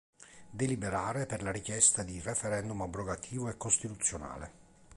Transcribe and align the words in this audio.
Deliberare 0.49 1.27
per 1.27 1.43
la 1.43 1.51
richiesta 1.51 2.01
di 2.01 2.19
referendum 2.19 2.81
abrogativo 2.81 3.49
e 3.49 3.55
costituzionale. 3.57 4.51